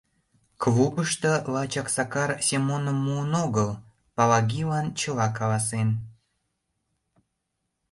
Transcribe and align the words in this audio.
...Клубышто 0.61 1.31
лачак 1.53 1.87
Сакар 1.95 2.29
Семоным 2.47 2.97
муын 3.05 3.31
огыл, 3.43 3.69
Палагилан 4.15 4.87
чыла 4.99 5.27
каласен. 5.37 5.89